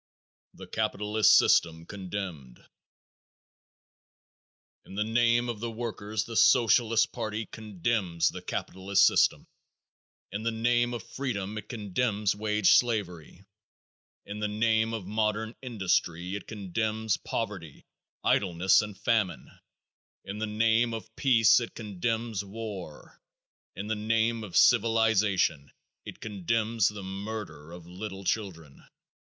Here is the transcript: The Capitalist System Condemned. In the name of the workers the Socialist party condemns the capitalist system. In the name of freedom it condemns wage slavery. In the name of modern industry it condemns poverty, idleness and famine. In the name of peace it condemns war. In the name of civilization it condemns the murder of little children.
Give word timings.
The 0.55 0.65
Capitalist 0.65 1.37
System 1.37 1.85
Condemned. 1.85 2.65
In 4.83 4.95
the 4.95 5.03
name 5.03 5.47
of 5.47 5.59
the 5.59 5.69
workers 5.69 6.23
the 6.23 6.35
Socialist 6.35 7.11
party 7.11 7.45
condemns 7.45 8.29
the 8.29 8.41
capitalist 8.41 9.05
system. 9.05 9.45
In 10.31 10.41
the 10.41 10.49
name 10.49 10.95
of 10.95 11.03
freedom 11.03 11.55
it 11.59 11.69
condemns 11.69 12.33
wage 12.33 12.71
slavery. 12.71 13.45
In 14.25 14.39
the 14.39 14.47
name 14.47 14.95
of 14.95 15.05
modern 15.05 15.53
industry 15.61 16.35
it 16.35 16.47
condemns 16.47 17.17
poverty, 17.17 17.85
idleness 18.23 18.81
and 18.81 18.97
famine. 18.97 19.51
In 20.25 20.39
the 20.39 20.47
name 20.47 20.95
of 20.95 21.15
peace 21.15 21.59
it 21.59 21.75
condemns 21.75 22.43
war. 22.43 23.21
In 23.75 23.85
the 23.85 23.93
name 23.93 24.43
of 24.43 24.57
civilization 24.57 25.71
it 26.05 26.19
condemns 26.19 26.87
the 26.87 27.03
murder 27.03 27.71
of 27.71 27.85
little 27.85 28.23
children. 28.23 28.87